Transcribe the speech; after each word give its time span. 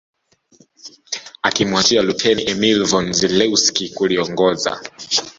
Akimwachia 1.41 2.01
Luteni 2.01 2.41
Emil 2.51 2.79
von 2.85 3.13
Zelewski 3.13 3.89
kuliongoza 3.89 4.81